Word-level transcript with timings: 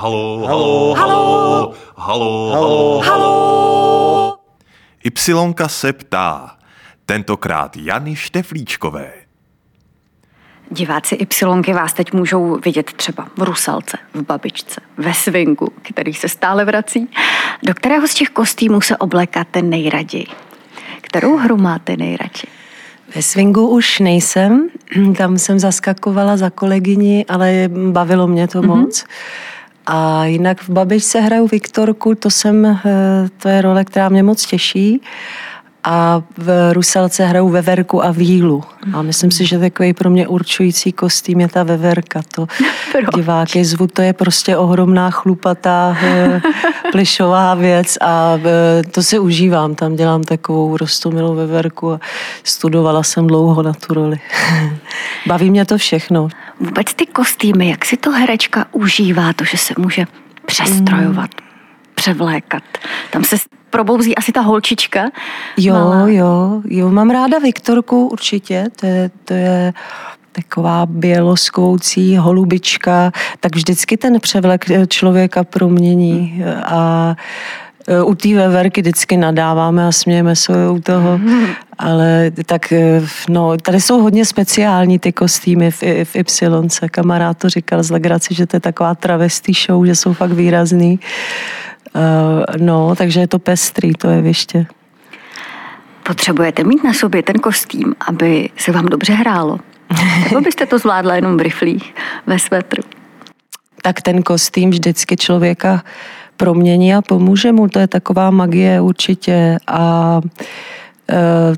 Halo, 0.00 0.46
halo, 0.46 0.94
halo, 0.94 1.74
halo, 1.96 2.50
halo, 2.50 3.00
halo. 3.00 4.38
Ypsilonka 5.04 5.68
se 5.68 5.92
ptá, 5.92 6.56
tentokrát 7.06 7.76
Jany 7.76 8.16
Šteflíčkové. 8.16 9.12
Diváci 10.70 11.14
Ypsilonky 11.14 11.72
vás 11.72 11.92
teď 11.92 12.12
můžou 12.12 12.60
vidět 12.64 12.92
třeba 12.92 13.28
v 13.36 13.42
Rusalce, 13.42 13.98
v 14.14 14.22
Babičce, 14.22 14.80
ve 14.96 15.14
Swingu, 15.14 15.72
který 15.82 16.14
se 16.14 16.28
stále 16.28 16.64
vrací. 16.64 17.10
Do 17.62 17.74
kterého 17.74 18.08
z 18.08 18.14
těch 18.14 18.28
kostýmů 18.28 18.80
se 18.80 18.96
oblékáte 18.96 19.62
nejraději? 19.62 20.26
Kterou 21.00 21.36
hru 21.36 21.56
máte 21.56 21.96
nejradši? 21.96 22.46
Ve 23.14 23.22
swingu 23.22 23.68
už 23.68 23.98
nejsem, 23.98 24.68
tam 25.16 25.38
jsem 25.38 25.58
zaskakovala 25.58 26.36
za 26.36 26.50
kolegyni, 26.50 27.24
ale 27.28 27.68
bavilo 27.92 28.26
mě 28.26 28.48
to 28.48 28.62
mm-hmm. 28.62 28.66
moc. 28.66 29.04
A 29.90 30.24
jinak 30.24 30.62
v 30.62 30.70
Babičce 30.70 31.20
hraju 31.20 31.46
Viktorku, 31.46 32.14
to, 32.14 32.30
jsem, 32.30 32.66
eh, 32.66 32.78
to 33.42 33.48
je 33.48 33.62
role, 33.62 33.84
která 33.84 34.08
mě 34.08 34.22
moc 34.22 34.46
těší. 34.46 35.00
A 35.84 36.22
v 36.38 36.72
Ruselce 36.72 37.26
hraju 37.26 37.48
veverku 37.48 38.04
a 38.04 38.10
vílu. 38.10 38.64
A 38.92 39.02
myslím 39.02 39.30
si, 39.30 39.46
že 39.46 39.58
takový 39.58 39.92
pro 39.92 40.10
mě 40.10 40.28
určující 40.28 40.92
kostým 40.92 41.40
je 41.40 41.48
ta 41.48 41.62
veverka. 41.62 42.22
To 42.34 42.46
diváky 43.16 43.64
zvu, 43.64 43.86
to 43.86 44.02
je 44.02 44.12
prostě 44.12 44.56
ohromná 44.56 45.10
chlupatá 45.10 45.96
eh, 46.02 46.40
plišová 46.92 47.54
věc 47.54 47.98
a 48.00 48.38
eh, 48.44 48.82
to 48.82 49.02
si 49.02 49.18
užívám. 49.18 49.74
Tam 49.74 49.96
dělám 49.96 50.22
takovou 50.22 50.76
rostomilou 50.76 51.34
veverku 51.34 51.92
a 51.92 52.00
studovala 52.44 53.02
jsem 53.02 53.26
dlouho 53.26 53.62
na 53.62 53.72
tu 53.72 53.94
roli. 53.94 54.20
Baví 55.26 55.50
mě 55.50 55.64
to 55.64 55.78
všechno. 55.78 56.28
Vůbec 56.60 56.94
ty 56.94 57.06
kostýmy, 57.06 57.68
jak 57.68 57.84
si 57.84 57.96
to 57.96 58.10
herečka 58.10 58.66
užívá, 58.72 59.32
to, 59.32 59.44
že 59.44 59.56
se 59.56 59.74
může 59.78 60.06
přestrojovat, 60.46 61.30
mm. 61.40 61.47
Převlékat. 61.98 62.62
Tam 63.10 63.24
se 63.24 63.36
probouzí 63.70 64.16
asi 64.16 64.32
ta 64.32 64.40
holčička. 64.40 65.10
Jo, 65.56 65.74
malá. 65.74 66.08
jo, 66.08 66.62
jo, 66.64 66.90
mám 66.90 67.10
ráda 67.10 67.38
Viktorku 67.38 68.06
určitě, 68.06 68.66
to 68.80 68.86
je, 68.86 69.10
to 69.24 69.34
je 69.34 69.72
taková 70.32 70.86
běloskoucí 70.86 72.16
holubička, 72.16 73.12
tak 73.40 73.56
vždycky 73.56 73.96
ten 73.96 74.20
převlek 74.20 74.64
člověka 74.88 75.44
promění 75.44 76.44
a 76.64 77.14
e, 77.88 78.02
u 78.02 78.14
té 78.14 78.34
veverky 78.34 78.80
vždycky 78.80 79.16
nadáváme 79.16 79.86
a 79.86 79.92
smějeme 79.92 80.36
se 80.36 80.70
u 80.70 80.80
toho, 80.80 81.20
ale 81.78 82.30
tak 82.46 82.72
no, 83.28 83.56
tady 83.56 83.80
jsou 83.80 84.02
hodně 84.02 84.24
speciální 84.24 84.98
ty 84.98 85.12
kostýmy 85.12 85.70
v, 85.70 85.82
v 86.04 86.16
Y. 86.16 86.88
Kamarád 86.90 87.38
to 87.38 87.48
říkal 87.48 87.82
z 87.82 87.90
legraci, 87.90 88.34
že 88.34 88.46
to 88.46 88.56
je 88.56 88.60
taková 88.60 88.94
travestý 88.94 89.52
show, 89.52 89.86
že 89.86 89.94
jsou 89.94 90.12
fakt 90.12 90.32
výrazný. 90.32 90.98
Uh, 91.94 92.66
no, 92.66 92.94
takže 92.96 93.20
je 93.20 93.28
to 93.28 93.38
pestrý, 93.38 93.92
to 93.92 94.08
je 94.08 94.22
věště. 94.22 94.66
Potřebujete 96.02 96.64
mít 96.64 96.84
na 96.84 96.92
sobě 96.92 97.22
ten 97.22 97.36
kostým, 97.36 97.94
aby 98.08 98.50
se 98.56 98.72
vám 98.72 98.86
dobře 98.86 99.12
hrálo. 99.12 99.58
Nebo 100.24 100.40
byste 100.40 100.66
to 100.66 100.78
zvládla 100.78 101.14
jenom 101.14 101.36
v 101.36 101.40
riflích, 101.40 101.94
ve 102.26 102.38
svetru? 102.38 102.82
Tak 103.82 104.02
ten 104.02 104.22
kostým 104.22 104.70
vždycky 104.70 105.16
člověka 105.16 105.82
promění 106.36 106.94
a 106.94 107.02
pomůže 107.02 107.52
mu. 107.52 107.68
To 107.68 107.78
je 107.78 107.86
taková 107.86 108.30
magie 108.30 108.80
určitě. 108.80 109.58
A 109.66 110.16
uh, 110.24 110.30
Eh, 110.30 110.77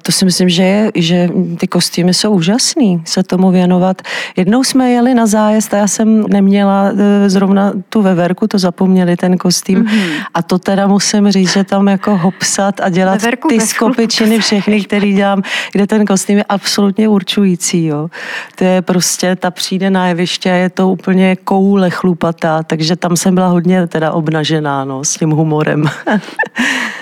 to 0.03 0.13
si 0.13 0.25
myslím, 0.25 0.49
že, 0.49 0.63
je, 0.63 0.91
že 0.95 1.29
ty 1.59 1.69
kostýmy 1.69 2.15
jsou 2.15 2.31
úžasný 2.31 3.03
se 3.05 3.23
tomu 3.23 3.51
věnovat. 3.51 4.03
Jednou 4.37 4.65
jsme 4.65 4.91
jeli 4.91 5.15
na 5.15 5.27
zájezd 5.27 5.75
a 5.75 5.77
já 5.77 5.89
jsem 5.89 6.25
neměla 6.29 6.91
eh, 6.97 7.31
zrovna 7.31 7.73
tu 7.89 8.03
veverku, 8.03 8.47
to 8.47 8.59
zapomněli 8.59 9.17
ten 9.17 9.39
kostým. 9.39 9.85
Mm-hmm. 9.85 10.25
A 10.35 10.43
to 10.43 10.59
teda 10.59 10.87
musím 10.87 11.31
říct, 11.31 11.53
že 11.53 11.65
tam 11.65 11.89
jako 11.89 12.17
hopsat 12.17 12.81
a 12.81 12.89
dělat 12.89 13.23
veverku 13.23 13.49
ty 13.49 13.61
skopičiny 13.61 14.39
všechny, 14.39 14.85
který 14.85 15.15
dělám, 15.15 15.43
kde 15.73 15.87
ten 15.87 16.05
kostým 16.05 16.39
je 16.39 16.45
absolutně 16.49 17.09
určující. 17.09 17.87
Jo. 17.87 18.09
To 18.55 18.65
je 18.65 18.83
prostě, 18.83 19.37
ta 19.37 19.51
přijde 19.51 19.91
na 19.91 20.09
jeviště 20.09 20.51
a 20.51 20.55
je 20.55 20.71
to 20.71 20.89
úplně 20.89 21.37
koule 21.37 21.91
chlupatá, 21.91 22.63
takže 22.63 22.97
tam 22.97 23.17
jsem 23.17 23.35
byla 23.35 23.49
hodně 23.49 23.87
teda 23.87 24.13
obnažená 24.13 24.85
no, 24.85 25.05
s 25.05 25.15
tím 25.15 25.31
humorem. 25.31 25.85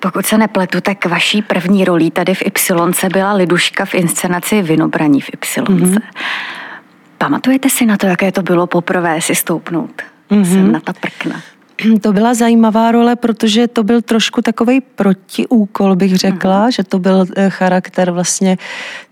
Pokud 0.00 0.26
se 0.26 0.38
nepletu, 0.38 0.80
tak 0.80 1.06
vaší 1.06 1.42
první 1.42 1.84
rolí 1.84 2.10
tady 2.10 2.34
v 2.34 2.42
Y 2.42 3.08
byla 3.12 3.32
Liduška 3.32 3.84
v 3.84 3.94
inscenaci 3.94 4.62
Vinobraní 4.62 5.20
v 5.20 5.28
Y. 5.28 5.62
Mm-hmm. 5.64 6.00
Pamatujete 7.18 7.70
si 7.70 7.86
na 7.86 7.96
to, 7.96 8.06
jaké 8.06 8.32
to 8.32 8.42
bylo 8.42 8.66
poprvé 8.66 9.20
si 9.20 9.34
stoupnout 9.34 10.02
mm-hmm. 10.30 10.52
sem 10.52 10.72
na 10.72 10.80
ta 10.80 10.92
prkna? 10.92 11.40
To 12.02 12.12
byla 12.12 12.34
zajímavá 12.34 12.92
role, 12.92 13.16
protože 13.16 13.68
to 13.68 13.82
byl 13.82 14.02
trošku 14.02 14.42
takový 14.42 14.80
protiúkol, 14.80 15.96
bych 15.96 16.16
řekla, 16.16 16.66
mm-hmm. 16.66 16.72
že 16.72 16.84
to 16.84 16.98
byl 16.98 17.26
eh, 17.36 17.50
charakter 17.50 18.10
vlastně 18.10 18.58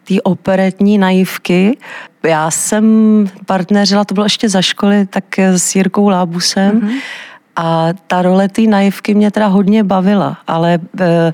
té 0.05 0.15
operetní 0.23 0.99
naivky. 0.99 1.79
Já 2.23 2.51
jsem 2.51 2.85
partneřila, 3.47 4.05
to 4.05 4.15
bylo 4.15 4.27
ještě 4.27 4.49
za 4.49 4.63
školy, 4.63 5.07
tak 5.07 5.39
s 5.39 5.75
Jirkou 5.75 6.09
Lábusem. 6.09 6.81
Mm-hmm 6.81 6.99
a 7.59 7.89
ta 8.07 8.23
role 8.23 8.49
té 8.49 8.63
naivky 8.63 9.15
mě 9.15 9.31
teda 9.31 9.47
hodně 9.47 9.85
bavila, 9.85 10.39
ale 10.47 10.79
e, 11.01 11.33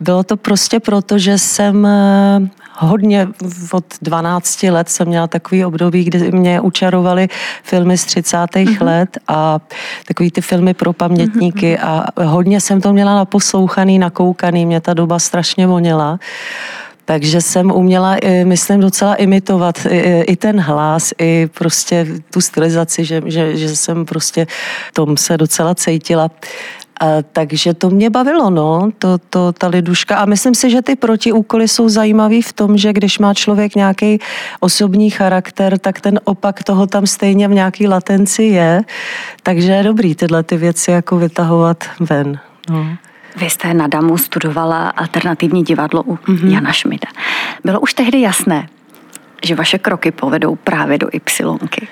bylo 0.00 0.22
to 0.22 0.36
prostě 0.36 0.80
proto, 0.80 1.18
že 1.18 1.38
jsem 1.38 1.86
e, 1.86 2.48
hodně 2.78 3.28
od 3.72 3.84
12 4.02 4.62
let 4.62 4.88
jsem 4.88 5.08
měla 5.08 5.26
takový 5.26 5.64
období, 5.64 6.04
kdy 6.04 6.32
mě 6.32 6.60
učarovaly 6.60 7.28
filmy 7.62 7.98
z 7.98 8.04
30. 8.04 8.36
Mm-hmm. 8.36 8.84
let 8.84 9.18
a 9.28 9.58
takový 10.06 10.30
ty 10.30 10.40
filmy 10.40 10.74
pro 10.74 10.92
pamětníky 10.92 11.76
mm-hmm. 11.76 12.06
a 12.16 12.24
hodně 12.24 12.60
jsem 12.60 12.80
to 12.80 12.92
měla 12.92 13.14
naposlouchaný, 13.14 13.98
nakoukaný, 13.98 14.66
mě 14.66 14.80
ta 14.80 14.94
doba 14.94 15.18
strašně 15.18 15.66
voněla. 15.66 16.18
Takže 17.04 17.40
jsem 17.40 17.70
uměla, 17.70 18.16
myslím, 18.44 18.80
docela 18.80 19.14
imitovat 19.14 19.86
i 20.26 20.36
ten 20.36 20.60
hlas, 20.60 21.12
i 21.18 21.48
prostě 21.58 22.06
tu 22.30 22.40
stylizaci, 22.40 23.04
že, 23.04 23.22
že, 23.26 23.56
že 23.56 23.76
jsem 23.76 24.04
prostě 24.04 24.46
tom 24.92 25.16
se 25.16 25.36
docela 25.36 25.74
cítila. 25.74 26.30
A, 27.00 27.06
takže 27.32 27.74
to 27.74 27.90
mě 27.90 28.10
bavilo, 28.10 28.50
no, 28.50 28.90
to, 28.98 29.18
to, 29.18 29.52
ta 29.52 29.66
liduška. 29.66 30.16
A 30.16 30.24
myslím 30.24 30.54
si, 30.54 30.70
že 30.70 30.82
ty 30.82 30.96
protiúkoly 30.96 31.68
jsou 31.68 31.88
zajímavý 31.88 32.42
v 32.42 32.52
tom, 32.52 32.78
že 32.78 32.92
když 32.92 33.18
má 33.18 33.34
člověk 33.34 33.74
nějaký 33.74 34.18
osobní 34.60 35.10
charakter, 35.10 35.78
tak 35.78 36.00
ten 36.00 36.20
opak 36.24 36.62
toho 36.62 36.86
tam 36.86 37.06
stejně 37.06 37.48
v 37.48 37.54
nějaký 37.54 37.88
latenci 37.88 38.42
je. 38.42 38.82
Takže 39.42 39.72
je 39.72 39.82
dobrý 39.82 40.14
tyhle 40.14 40.42
ty 40.42 40.56
věci 40.56 40.90
jako 40.90 41.16
vytahovat 41.16 41.84
ven. 42.00 42.38
No. 42.70 42.86
Vy 43.36 43.50
jste 43.50 43.74
na 43.74 43.86
Damu 43.86 44.18
studovala 44.18 44.88
alternativní 44.88 45.64
divadlo 45.64 46.02
u 46.02 46.14
mm-hmm. 46.14 46.52
Jana 46.52 46.72
Šmida. 46.72 47.08
Bylo 47.64 47.80
už 47.80 47.94
tehdy 47.94 48.20
jasné, 48.20 48.68
že 49.44 49.54
vaše 49.54 49.78
kroky 49.78 50.10
povedou 50.10 50.56
právě 50.56 50.98
do 50.98 51.08
Ypsilonky. 51.12 51.88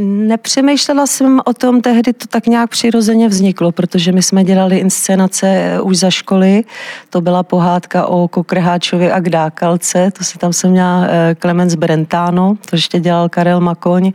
Nepřemýšlela 0.00 1.06
jsem 1.06 1.40
o 1.44 1.52
tom, 1.52 1.80
tehdy 1.80 2.12
to 2.12 2.26
tak 2.26 2.46
nějak 2.46 2.70
přirozeně 2.70 3.28
vzniklo, 3.28 3.72
protože 3.72 4.12
my 4.12 4.22
jsme 4.22 4.44
dělali 4.44 4.78
inscenace 4.78 5.46
eh, 5.48 5.80
už 5.80 5.96
za 5.96 6.10
školy. 6.10 6.64
To 7.10 7.20
byla 7.20 7.42
pohádka 7.42 8.06
o 8.06 8.28
Kokrháčovi 8.28 9.12
a 9.12 9.20
Kdákalce, 9.20 10.10
to 10.10 10.24
se 10.24 10.38
tam 10.38 10.52
jsem 10.52 10.70
měla 10.70 11.06
Clemens 11.40 11.72
eh, 11.72 11.76
Brentano, 11.76 12.56
to 12.70 12.76
ještě 12.76 13.00
dělal 13.00 13.28
Karel 13.28 13.60
Makoň 13.60 14.12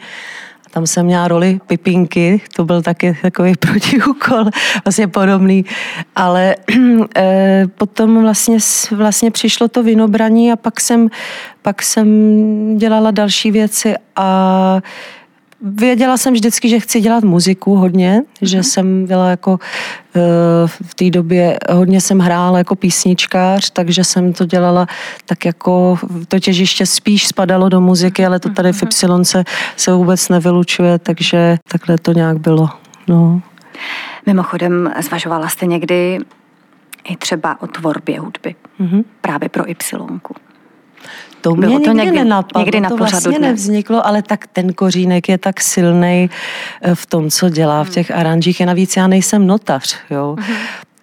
tam 0.77 0.88
jsem 0.88 1.05
měla 1.05 1.27
roli 1.27 1.59
Pipinky, 1.67 2.41
to 2.55 2.65
byl 2.65 2.81
taky 2.81 3.17
takový 3.21 3.53
protiúkol, 3.59 4.45
vlastně 4.85 5.07
podobný. 5.07 5.65
Ale 6.15 6.55
e, 7.17 7.67
potom 7.77 8.21
vlastně, 8.21 8.57
vlastně 8.91 9.31
přišlo 9.31 9.67
to 9.67 9.83
vinobraní 9.83 10.51
a 10.51 10.55
pak 10.55 10.79
jsem, 10.79 11.09
pak 11.61 11.81
jsem 11.81 12.07
dělala 12.77 13.11
další 13.11 13.51
věci 13.51 13.95
a 14.15 14.81
Věděla 15.62 16.18
jsem 16.18 16.34
vždycky, 16.34 16.69
že 16.69 16.79
chci 16.79 17.01
dělat 17.01 17.24
muziku 17.24 17.75
hodně, 17.75 18.21
že 18.42 18.63
jsem 18.63 19.06
byla 19.06 19.30
jako 19.30 19.59
eh, 20.15 20.19
v 20.65 20.95
té 20.95 21.09
době, 21.09 21.59
hodně 21.71 22.01
jsem 22.01 22.19
hrála 22.19 22.57
jako 22.57 22.75
písničkář, 22.75 23.69
takže 23.69 24.04
jsem 24.04 24.33
to 24.33 24.45
dělala 24.45 24.88
tak 25.25 25.45
jako, 25.45 26.00
to 26.27 26.39
těžiště 26.39 26.86
spíš 26.86 27.27
spadalo 27.27 27.69
do 27.69 27.81
muziky, 27.81 28.25
ale 28.25 28.39
to 28.39 28.50
tady 28.50 28.74
v 28.74 28.83
mhm. 28.83 29.19
Y 29.19 29.25
se, 29.25 29.44
se 29.75 29.94
vůbec 29.94 30.30
nevylučuje, 30.30 31.00
takže 31.00 31.57
takhle 31.68 31.98
to 31.98 32.12
nějak 32.13 32.39
bylo. 32.39 32.69
No. 33.07 33.42
Mimochodem, 34.25 34.94
zvažovala 35.01 35.48
jste 35.48 35.65
někdy 35.65 36.19
i 37.04 37.15
třeba 37.15 37.62
o 37.62 37.68
tvorbě 37.68 38.19
hudby, 38.19 38.56
mm-hmm. 38.80 39.04
právě 39.21 39.50
pro 39.50 39.69
Y. 39.69 40.19
To 41.41 41.55
mě 41.55 41.67
Bylo 41.67 41.79
to 41.79 41.85
někdy, 41.85 42.05
někdy 42.05 42.17
nenapadlo, 42.17 42.61
někdy 42.61 42.81
na 42.81 42.89
to 42.89 42.97
vlastně 42.97 43.38
dne. 43.38 43.47
nevzniklo, 43.47 44.07
ale 44.07 44.21
tak 44.21 44.47
ten 44.47 44.73
kořínek 44.73 45.29
je 45.29 45.38
tak 45.38 45.61
silný 45.61 46.29
eh, 46.81 46.95
v 46.95 47.05
tom, 47.05 47.29
co 47.29 47.49
dělá 47.49 47.83
v 47.83 47.89
těch 47.89 48.11
aranžích. 48.11 48.61
A 48.61 48.65
navíc 48.65 48.97
já 48.97 49.07
nejsem 49.07 49.47
notař, 49.47 49.95
jo. 50.09 50.35
Mm-hmm. 50.38 50.57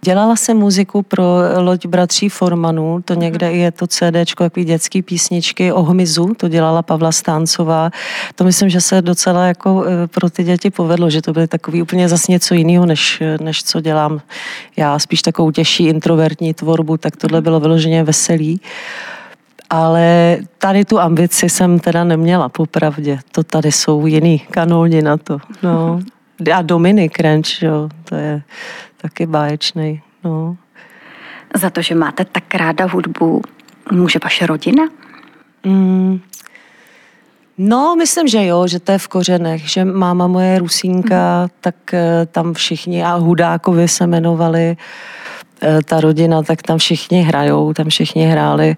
Dělala 0.05 0.37
jsem 0.37 0.56
muziku 0.56 1.02
pro 1.02 1.25
loď 1.58 1.87
bratří 1.87 2.29
Formanů, 2.29 3.00
to 3.05 3.14
někde 3.14 3.52
je 3.52 3.70
to 3.70 3.87
CD, 3.87 4.35
takový 4.38 4.64
dětský 4.64 5.02
písničky 5.02 5.73
o 5.73 5.82
hmyzu, 5.82 6.35
to 6.37 6.49
dělala 6.49 6.82
Pavla 6.82 7.12
Stáncová. 7.12 7.91
To 8.35 8.44
myslím, 8.44 8.69
že 8.69 8.81
se 8.81 9.02
docela 9.02 9.46
jako 9.46 9.85
eh, 9.87 10.06
pro 10.06 10.31
ty 10.31 10.44
děti 10.44 10.70
povedlo, 10.70 11.11
že 11.11 11.23
to 11.23 11.32
byly 11.32 11.49
takový 11.49 11.82
úplně 11.82 12.08
zase 12.08 12.32
něco 12.32 12.55
jiného, 12.55 12.87
než, 12.87 13.23
než 13.41 13.62
co 13.64 13.81
dělám 13.81 14.20
já, 14.76 14.99
spíš 14.99 15.23
takovou 15.23 15.50
těžší 15.50 15.87
introvertní 15.87 16.55
tvorbu, 16.55 16.96
tak 16.96 17.17
tohle 17.17 17.41
bylo 17.41 17.61
vyloženě 17.61 18.05
veselý. 18.05 18.61
Ale 19.71 20.39
tady 20.59 20.85
tu 20.85 21.01
ambici 21.01 21.49
jsem 21.49 21.79
teda 21.79 22.05
neměla, 22.05 22.49
popravdě. 22.49 23.19
To 23.33 23.43
tady 23.43 23.73
jsou 23.73 24.07
jiný 24.07 24.39
kanóni 24.39 25.03
na 25.03 25.17
to. 25.17 25.39
No. 25.63 26.01
A 26.55 26.63
Dominik 26.63 27.21
Renč, 27.21 27.63
jo, 27.63 27.89
to 28.05 28.15
je 28.15 28.43
taky 28.97 29.27
báječný. 29.27 30.03
No. 30.25 30.57
Za 31.55 31.71
to, 31.71 31.83
že 31.83 31.95
máte 31.95 32.25
tak 32.25 32.55
ráda 32.55 32.87
hudbu, 32.87 33.43
může 33.93 34.19
vaše 34.25 34.47
rodina? 34.47 34.85
Mm, 35.65 36.21
No, 37.59 37.97
myslím, 37.97 38.29
že 38.29 38.47
jo, 38.47 38.67
že 38.67 38.81
to 38.81 38.93
je 38.93 38.99
v 38.99 39.09
kořenech, 39.09 39.71
že 39.71 39.85
máma 39.85 40.27
moje 40.27 40.59
Rusínka, 40.59 41.43
mm. 41.43 41.49
tak 41.61 41.75
eh, 41.95 42.27
tam 42.27 42.55
všichni, 42.55 43.05
a 43.05 43.15
Hudákovi 43.15 43.89
se 43.89 44.05
jmenovali, 44.05 44.77
eh, 45.63 45.79
ta 45.85 46.01
rodina, 46.01 46.43
tak 46.43 46.63
tam 46.63 46.79
všichni 46.79 47.23
hrajou, 47.23 47.73
tam 47.73 47.89
všichni 47.89 48.27
hráli. 48.27 48.77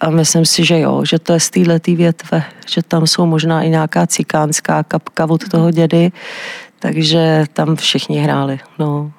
A 0.00 0.10
myslím 0.10 0.44
si, 0.44 0.64
že 0.64 0.78
jo, 0.78 1.04
že 1.04 1.18
to 1.18 1.32
je 1.32 1.40
z 1.40 1.50
této 1.50 1.94
větve, 1.94 2.44
že 2.66 2.82
tam 2.82 3.06
jsou 3.06 3.26
možná 3.26 3.62
i 3.62 3.68
nějaká 3.68 4.06
cikánská 4.06 4.82
kapka 4.82 5.30
od 5.30 5.48
toho 5.48 5.70
dědy, 5.70 6.12
takže 6.78 7.44
tam 7.52 7.76
všichni 7.76 8.18
hráli. 8.18 8.60
No. 8.78 9.12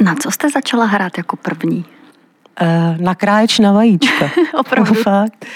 Na 0.00 0.14
co 0.14 0.30
jste 0.30 0.50
začala 0.50 0.84
hrát 0.84 1.18
jako 1.18 1.36
první? 1.36 1.84
Eh, 2.60 2.96
na 3.00 3.14
kráječ 3.14 3.58
na 3.58 3.72
vajíčka. 3.72 4.30
Opravdu? 4.58 4.94
Fakt. 4.94 5.46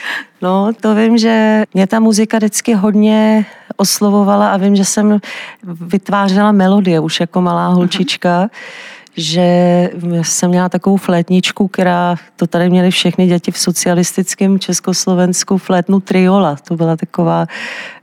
No, 0.43 0.73
to 0.81 0.95
vím, 0.95 1.19
že 1.19 1.65
mě 1.75 1.87
ta 1.87 2.01
muzika 2.01 2.37
vždycky 2.37 2.75
hodně 2.75 3.47
oslovovala 3.77 4.53
a 4.53 4.57
vím, 4.57 4.77
že 4.77 4.85
jsem 4.85 5.19
vytvářela 5.63 6.53
melodie 6.53 7.01
už 7.01 7.21
jako 7.21 7.41
malá 7.41 7.69
holčička. 7.69 8.43
Uh-huh 8.45 8.94
že 9.17 9.91
jsem 10.23 10.51
měla 10.51 10.69
takovou 10.69 10.97
flétničku, 10.97 11.69
která, 11.69 12.17
to 12.37 12.47
tady 12.47 12.71
měly 12.71 12.91
všechny 12.91 13.27
děti 13.27 13.51
v 13.51 13.59
socialistickém 13.59 14.59
Československu, 14.59 15.59
flétnu 15.59 16.01
triola. 16.01 16.57
To 16.69 16.77
byla 16.77 16.97
taková 16.97 17.47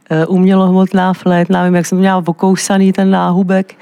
eh, 0.09 0.25
umělohmotná 0.25 1.13
flétna, 1.13 1.61
nevím, 1.61 1.75
jak 1.75 1.85
jsem 1.85 1.97
měla 1.97 2.23
okousaný 2.25 2.93
ten 2.93 3.11
náhubek. 3.11 3.75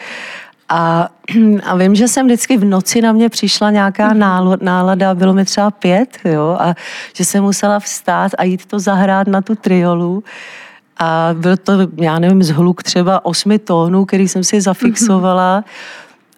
A, 0.70 1.10
a 1.66 1.76
vím, 1.76 1.96
že 1.96 2.08
jsem 2.08 2.26
vždycky 2.26 2.58
v 2.58 2.66
noci 2.66 3.02
na 3.02 3.12
mě 3.12 3.30
přišla 3.30 3.72
nějaká 3.72 4.08
mhm. 4.08 4.20
nálada, 4.62 5.16
bylo 5.16 5.34
mi 5.34 5.46
třeba 5.46 5.72
pět, 5.72 6.18
jo, 6.26 6.58
a 6.60 6.76
že 7.16 7.26
jsem 7.26 7.44
musela 7.44 7.80
vstát 7.80 8.32
a 8.38 8.44
jít 8.44 8.66
to 8.66 8.80
zahrát 8.80 9.28
na 9.28 9.42
tu 9.42 9.56
triolu. 9.56 10.24
A 11.02 11.30
byl 11.34 11.58
to, 11.58 11.74
já 11.98 12.20
nevím, 12.20 12.44
zhluk 12.44 12.84
třeba 12.84 13.26
osmi 13.26 13.60
tónů, 13.60 14.06
který 14.06 14.28
jsem 14.28 14.44
si 14.44 14.62
zafixovala. 14.62 15.64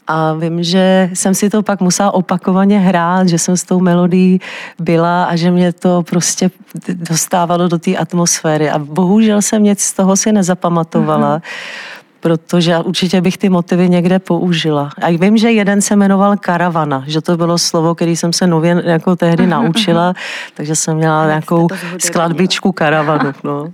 A 0.08 0.34
vím, 0.34 0.64
že 0.64 1.10
jsem 1.14 1.36
si 1.36 1.50
to 1.50 1.64
pak 1.64 1.82
musela 1.82 2.14
opakovaně 2.14 2.80
hrát, 2.80 3.28
že 3.28 3.40
jsem 3.40 3.58
s 3.58 3.64
tou 3.64 3.80
melodií 3.80 4.40
byla 4.80 5.24
a 5.24 5.36
že 5.36 5.52
mě 5.52 5.74
to 5.74 6.04
prostě 6.04 6.52
dostávalo 6.94 7.68
do 7.68 7.78
té 7.78 7.96
atmosféry. 7.96 8.70
A 8.70 8.80
bohužel 8.80 9.42
jsem 9.42 9.64
nic 9.64 9.80
z 9.80 9.94
toho 9.94 10.16
si 10.16 10.32
nezapamatovala. 10.32 11.38
Mm-hmm 11.38 11.92
protože 12.22 12.78
určitě 12.78 13.22
bych 13.22 13.38
ty 13.38 13.50
motivy 13.50 13.90
někde 13.90 14.20
použila. 14.20 14.90
A 15.02 15.18
vím, 15.18 15.38
že 15.38 15.52
jeden 15.52 15.82
se 15.82 15.96
jmenoval 15.96 16.38
karavana, 16.38 17.04
že 17.08 17.22
to 17.22 17.38
bylo 17.38 17.58
slovo, 17.58 17.96
který 17.96 18.16
jsem 18.16 18.34
se 18.34 18.48
nově 18.48 18.84
jako 18.86 19.16
tehdy 19.16 19.48
naučila, 19.48 20.14
takže 20.54 20.76
jsem 20.76 20.98
měla 20.98 21.26
nějakou 21.26 21.68
skladbičku 21.98 22.72
karavanu. 22.72 23.34
No. 23.44 23.74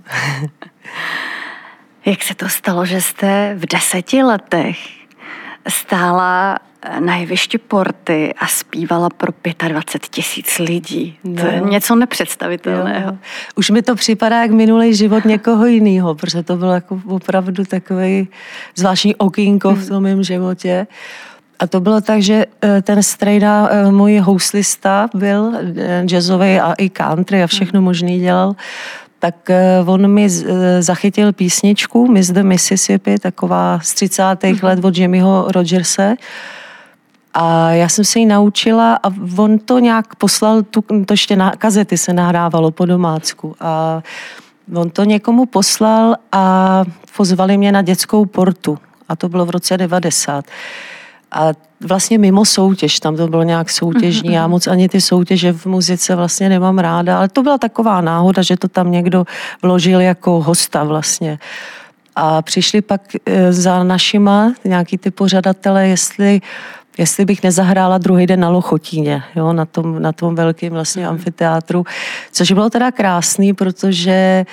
Jak 2.06 2.22
se 2.22 2.34
to 2.34 2.48
stalo, 2.48 2.84
že 2.84 3.00
jste 3.00 3.54
v 3.58 3.66
deseti 3.66 4.22
letech 4.22 4.97
stála 5.68 6.58
na 6.98 7.16
jevišti 7.16 7.58
Porty 7.58 8.34
a 8.38 8.46
zpívala 8.46 9.08
pro 9.10 9.32
25 9.68 10.08
tisíc 10.10 10.58
lidí. 10.58 11.18
No. 11.24 11.42
To 11.42 11.48
je 11.48 11.60
no. 11.60 11.68
něco 11.68 11.94
nepředstavitelného. 11.94 13.10
Jo. 13.12 13.18
Už 13.56 13.70
mi 13.70 13.82
to 13.82 13.94
připadá 13.94 14.42
jak 14.42 14.50
minulý 14.50 14.94
život 14.94 15.24
někoho 15.24 15.66
jiného, 15.66 16.14
protože 16.14 16.42
to 16.42 16.56
bylo 16.56 16.72
jako 16.72 17.00
opravdu 17.06 17.64
takový 17.64 18.28
zvláštní 18.76 19.16
okýnko 19.16 19.74
v 19.74 19.88
tom 19.88 20.02
mém 20.02 20.22
životě. 20.22 20.86
A 21.58 21.66
to 21.66 21.80
bylo 21.80 22.00
tak, 22.00 22.22
že 22.22 22.46
eh, 22.62 22.82
ten 22.82 23.02
strejda, 23.02 23.68
eh, 23.70 23.90
můj 23.90 24.18
houslista, 24.18 25.08
byl 25.14 25.52
eh, 25.76 26.02
jazzový 26.06 26.60
a 26.60 26.72
i 26.78 26.90
country 26.90 27.42
a 27.42 27.46
všechno 27.46 27.82
možný 27.82 28.20
dělal 28.20 28.54
tak 29.18 29.50
eh, 29.50 29.82
on 29.86 30.08
mi 30.08 30.26
eh, 30.26 30.82
zachytil 30.82 31.32
písničku 31.32 32.06
Miss 32.06 32.30
the 32.30 32.42
Mississippi, 32.42 33.18
taková 33.18 33.80
z 33.82 33.94
30. 33.94 34.22
Mm-hmm. 34.22 34.64
let 34.64 34.84
od 34.84 34.96
Jimmyho 34.96 35.46
Rogerse. 35.48 36.16
A 37.34 37.70
já 37.70 37.88
jsem 37.88 38.04
se 38.04 38.18
ji 38.18 38.26
naučila 38.26 38.94
a 39.02 39.10
on 39.36 39.58
to 39.58 39.78
nějak 39.78 40.16
poslal, 40.16 40.62
tu, 40.62 40.84
to 41.06 41.12
ještě 41.12 41.36
na 41.36 41.50
kazety 41.50 41.98
se 41.98 42.12
nahrávalo 42.12 42.70
po 42.70 42.86
domácku. 42.86 43.56
A 43.60 44.02
on 44.74 44.90
to 44.90 45.04
někomu 45.04 45.46
poslal 45.46 46.16
a 46.32 46.84
pozvali 47.16 47.58
mě 47.58 47.72
na 47.72 47.82
dětskou 47.82 48.24
portu. 48.24 48.78
A 49.08 49.16
to 49.16 49.28
bylo 49.28 49.46
v 49.46 49.50
roce 49.50 49.76
90 49.76 50.44
a 51.32 51.52
vlastně 51.80 52.18
mimo 52.18 52.44
soutěž, 52.44 53.00
tam 53.00 53.16
to 53.16 53.28
bylo 53.28 53.42
nějak 53.42 53.70
soutěžní, 53.70 54.32
já 54.32 54.46
moc 54.46 54.66
ani 54.66 54.88
ty 54.88 55.00
soutěže 55.00 55.52
v 55.52 55.66
muzice 55.66 56.14
vlastně 56.14 56.48
nemám 56.48 56.78
ráda, 56.78 57.18
ale 57.18 57.28
to 57.28 57.42
byla 57.42 57.58
taková 57.58 58.00
náhoda, 58.00 58.42
že 58.42 58.56
to 58.56 58.68
tam 58.68 58.90
někdo 58.90 59.24
vložil 59.62 60.00
jako 60.00 60.42
hosta 60.42 60.84
vlastně. 60.84 61.38
A 62.16 62.42
přišli 62.42 62.80
pak 62.80 63.00
e, 63.26 63.52
za 63.52 63.84
našima 63.84 64.52
nějaký 64.64 64.98
ty 64.98 65.10
pořadatelé, 65.10 65.88
jestli 65.88 66.40
jestli 66.98 67.24
bych 67.24 67.42
nezahrála 67.42 67.98
druhý 67.98 68.26
den 68.26 68.40
na 68.40 68.48
Lochotíně, 68.48 69.22
jo, 69.36 69.52
na 69.52 69.64
tom, 69.64 70.02
na 70.02 70.12
tom 70.12 70.34
velkém 70.34 70.72
vlastně 70.72 71.02
mhm. 71.02 71.10
amfiteátru, 71.10 71.84
což 72.32 72.52
bylo 72.52 72.70
teda 72.70 72.90
krásný, 72.90 73.54
protože 73.54 74.44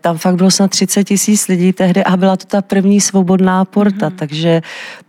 tam 0.00 0.18
fakt 0.18 0.34
bylo 0.34 0.50
snad 0.50 0.70
30 0.70 1.04
tisíc 1.04 1.48
lidí 1.48 1.72
tehdy 1.72 2.04
a 2.04 2.16
byla 2.16 2.36
to 2.36 2.46
ta 2.46 2.62
první 2.62 3.00
svobodná 3.00 3.64
porta, 3.64 4.08
mm. 4.08 4.16
takže 4.16 4.62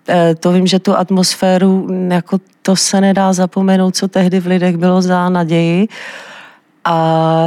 eh, 0.09 0.35
to 0.35 0.51
vím, 0.51 0.67
že 0.67 0.79
tu 0.79 0.97
atmosféru, 0.97 1.87
jako 2.11 2.37
to 2.61 2.75
se 2.75 3.01
nedá 3.01 3.33
zapomenout, 3.33 3.95
co 3.95 4.07
tehdy 4.07 4.39
v 4.39 4.45
lidech 4.45 4.77
bylo 4.77 5.01
za 5.01 5.29
naději. 5.29 5.87
A 6.85 7.45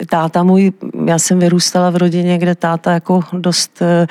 e, 0.00 0.06
táta 0.06 0.42
můj, 0.42 0.72
já 1.06 1.18
jsem 1.18 1.38
vyrůstala 1.38 1.90
v 1.90 1.96
rodině, 1.96 2.38
kde 2.38 2.54
táta 2.54 2.92
jako 2.92 3.20
dost 3.32 3.82
e, 3.82 4.06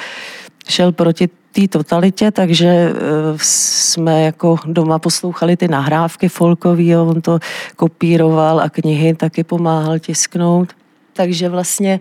šel 0.69 0.91
proti 0.91 1.27
té 1.27 1.67
totalitě, 1.67 2.31
takže 2.31 2.67
e, 2.67 2.93
jsme 3.37 4.23
jako 4.23 4.55
doma 4.65 4.99
poslouchali 4.99 5.57
ty 5.57 5.67
nahrávky 5.67 6.29
folkový, 6.29 6.95
on 6.95 7.21
to 7.21 7.39
kopíroval 7.75 8.59
a 8.59 8.69
knihy 8.69 9.15
taky 9.15 9.43
pomáhal 9.43 9.99
tisknout 9.99 10.73
takže 11.17 11.49
vlastně 11.49 11.99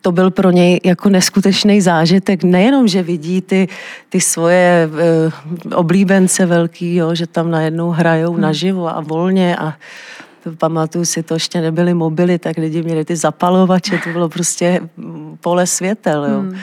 to 0.00 0.12
byl 0.12 0.30
pro 0.30 0.50
něj 0.50 0.80
jako 0.84 1.08
neskutečný 1.08 1.80
zážitek. 1.80 2.44
Nejenom, 2.44 2.88
že 2.88 3.02
vidí 3.02 3.42
ty, 3.42 3.68
ty 4.08 4.20
svoje 4.20 4.86
e, 4.86 5.74
oblíbence 5.74 6.46
velký, 6.46 6.94
jo, 6.94 7.14
že 7.14 7.26
tam 7.26 7.50
najednou 7.50 7.90
hrajou 7.90 8.32
hmm. 8.32 8.40
naživo 8.40 8.88
a 8.88 9.00
volně 9.00 9.56
a 9.56 9.74
pamatuju 10.58 11.04
si, 11.04 11.22
to 11.22 11.34
ještě 11.34 11.60
nebyly 11.60 11.94
mobily, 11.94 12.38
tak 12.38 12.56
lidi 12.56 12.82
měli 12.82 13.04
ty 13.04 13.16
zapalovače, 13.16 13.98
to 14.04 14.10
bylo 14.10 14.28
prostě 14.28 14.80
pole 15.40 15.66
světel, 15.66 16.24
jo. 16.24 16.38
Hmm. 16.40 16.58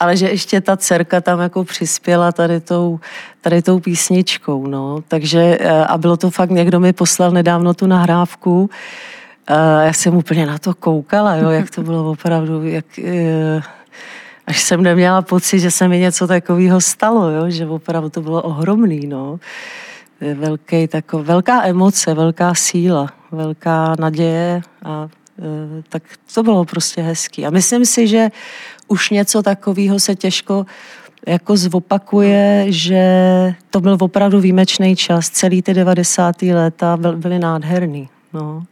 Ale 0.00 0.16
že 0.16 0.28
ještě 0.28 0.60
ta 0.60 0.76
dcerka 0.76 1.20
tam 1.20 1.40
jako 1.40 1.64
přispěla 1.64 2.32
tady 2.32 2.60
tou, 2.60 3.00
tady 3.40 3.62
tou 3.62 3.80
písničkou, 3.80 4.66
no. 4.66 4.98
Takže, 5.08 5.58
eh, 5.60 5.84
a 5.84 5.98
bylo 5.98 6.16
to 6.16 6.30
fakt, 6.30 6.50
někdo 6.50 6.80
mi 6.80 6.92
poslal 6.92 7.30
nedávno 7.30 7.74
tu 7.74 7.86
nahrávku, 7.86 8.70
já 9.82 9.92
jsem 9.92 10.16
úplně 10.16 10.46
na 10.46 10.58
to 10.58 10.74
koukala, 10.74 11.36
jo, 11.36 11.50
jak 11.50 11.70
to 11.70 11.82
bylo 11.82 12.10
opravdu, 12.10 12.64
jak, 12.64 12.84
uh, 12.98 13.62
až 14.46 14.62
jsem 14.62 14.82
neměla 14.82 15.22
pocit, 15.22 15.60
že 15.60 15.70
se 15.70 15.88
mi 15.88 15.98
něco 15.98 16.26
takového 16.26 16.80
stalo, 16.80 17.30
jo, 17.30 17.50
že 17.50 17.66
opravdu 17.66 18.08
to 18.08 18.20
bylo 18.20 18.42
ohromný, 18.42 19.06
no. 19.06 19.40
Velký, 20.34 20.88
tako, 20.88 21.22
velká 21.22 21.64
emoce, 21.64 22.14
velká 22.14 22.54
síla, 22.54 23.06
velká 23.32 23.96
naděje 23.98 24.60
a 24.84 25.08
uh, 25.36 25.46
tak 25.88 26.02
to 26.34 26.42
bylo 26.42 26.64
prostě 26.64 27.02
hezký. 27.02 27.46
A 27.46 27.50
myslím 27.50 27.86
si, 27.86 28.06
že 28.06 28.28
už 28.88 29.10
něco 29.10 29.42
takového 29.42 30.00
se 30.00 30.14
těžko 30.14 30.66
jako 31.26 31.56
zopakuje, 31.56 32.64
že 32.68 33.04
to 33.70 33.80
byl 33.80 33.96
opravdu 34.00 34.40
výjimečný 34.40 34.96
čas. 34.96 35.30
Celý 35.30 35.62
ty 35.62 35.74
90. 35.74 36.42
léta 36.42 36.96
byly 36.96 37.38
nádherný. 37.38 38.08
No. 38.32 38.62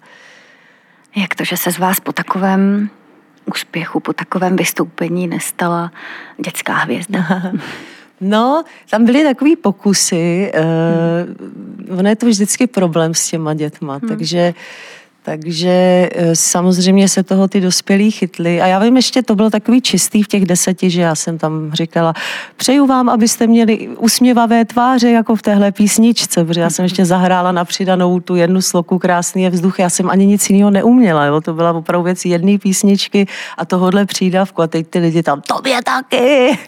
Jak 1.17 1.35
to, 1.35 1.45
že 1.45 1.57
se 1.57 1.73
z 1.73 1.79
vás 1.79 2.01
po 2.01 2.13
takovém 2.13 2.91
úspěchu, 3.45 4.01
po 4.01 4.13
takovém 4.13 4.57
vystoupení 4.57 5.27
nestala 5.27 5.93
dětská 6.45 6.75
hvězda? 6.75 7.25
No, 8.21 8.65
tam 8.91 9.05
byly 9.05 9.25
takový 9.25 9.57
pokusy. 9.57 10.53
Hmm. 10.55 11.99
ono 11.99 12.09
je 12.09 12.17
to 12.17 12.27
vždycky 12.27 12.67
problém 12.67 13.15
s 13.15 13.31
těma 13.31 13.55
dětma, 13.55 13.95
hmm. 13.95 14.09
takže 14.09 14.55
takže 15.29 15.69
e, 16.13 16.37
samozřejmě 16.37 17.09
se 17.09 17.23
toho 17.23 17.49
ty 17.49 17.61
dospělí 17.61 18.11
chytli. 18.11 18.61
A 18.61 18.67
já 18.67 18.79
vím, 18.79 18.97
ještě 18.97 19.23
to 19.23 19.35
bylo 19.35 19.51
takový 19.51 19.81
čistý 19.81 20.23
v 20.23 20.29
těch 20.29 20.47
deseti, 20.47 20.91
že 20.91 21.01
já 21.01 21.15
jsem 21.15 21.39
tam 21.39 21.73
říkala, 21.73 22.15
přeju 22.57 22.87
vám, 22.87 23.09
abyste 23.09 23.47
měli 23.47 23.89
usměvavé 23.89 24.65
tváře, 24.65 25.11
jako 25.11 25.37
v 25.37 25.43
téhle 25.43 25.73
písničce, 25.73 26.45
protože 26.45 26.61
já 26.61 26.71
jsem 26.71 26.83
ještě 26.83 27.05
zahrála 27.05 27.53
na 27.53 27.65
přidanou 27.65 28.21
tu 28.21 28.37
jednu 28.37 28.63
sloku 28.63 28.99
Krásný 28.99 29.43
je 29.43 29.51
vzduch. 29.51 29.79
Já 29.79 29.91
jsem 29.91 30.11
ani 30.11 30.27
nic 30.27 30.51
jiného 30.51 30.71
neuměla. 30.71 31.25
Jo? 31.25 31.41
To 31.41 31.55
byla 31.55 31.73
opravdu 31.73 32.05
věc 32.05 32.25
jedné 32.25 32.59
písničky 32.59 33.27
a 33.59 33.65
tohohle 33.65 34.07
přídavku. 34.07 34.63
A 34.63 34.67
teď 34.67 34.89
ty 34.89 34.99
lidi 34.99 35.23
tam, 35.23 35.41
tobě 35.41 35.79
taky. 35.85 36.59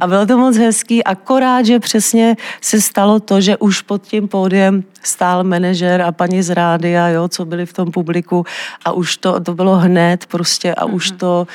A 0.00 0.06
bylo 0.06 0.26
to 0.26 0.38
moc 0.38 0.56
hezký. 0.56 1.04
Akorát, 1.04 1.66
že 1.66 1.80
přesně 1.80 2.36
se 2.60 2.80
stalo 2.80 3.20
to, 3.20 3.40
že 3.40 3.56
už 3.56 3.82
pod 3.82 4.02
tím 4.02 4.28
pódiem 4.28 4.84
stál 5.02 5.44
manažer 5.44 6.02
a 6.02 6.12
paní 6.12 6.42
z 6.42 6.54
rádia, 6.54 7.08
jo, 7.08 7.28
co 7.28 7.44
byli 7.44 7.66
v 7.66 7.72
tom 7.72 7.90
publiku 7.90 8.44
a 8.84 8.92
už 8.92 9.16
to, 9.16 9.40
to 9.40 9.54
bylo 9.54 9.76
hned 9.76 10.26
prostě 10.26 10.74
a 10.74 10.86
mm-hmm. 10.86 10.94
už 10.94 11.10
mhm. 11.10 11.18
to 11.18 11.46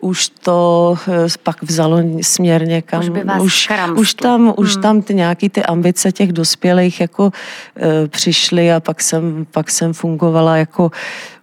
už 0.00 0.28
to 0.28 0.94
eh, 1.08 1.26
pak 1.42 1.62
vzalo 1.62 1.98
směr 2.22 2.68
někam. 2.68 3.00
Už 3.00 3.08
by 3.08 3.24
vás 3.24 3.42
už, 3.42 3.68
už 3.96 4.14
tam, 4.14 4.40
hmm. 4.40 4.54
už 4.56 4.76
tam 4.76 5.02
ty 5.02 5.14
nějaký 5.14 5.48
ty 5.48 5.62
ambice 5.62 6.12
těch 6.12 6.32
dospělých 6.32 7.00
jako 7.00 7.30
e, 7.76 8.08
přišly 8.08 8.72
a 8.72 8.80
pak 8.80 9.02
jsem, 9.02 9.46
pak 9.50 9.70
jsem 9.70 9.92
fungovala 9.92 10.56
jako 10.56 10.90